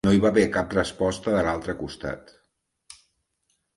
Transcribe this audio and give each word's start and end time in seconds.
No 0.05 0.11
hi 0.13 0.21
va 0.21 0.29
haver 0.33 0.45
cap 0.55 0.71
resposta 0.77 1.35
de 1.37 1.43
l'altre 1.49 1.77
costat. 1.85 2.33